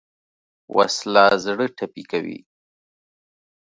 وسله 0.77 1.25
زړه 1.43 1.65
ټپي 1.77 2.03
کوي 2.11 2.39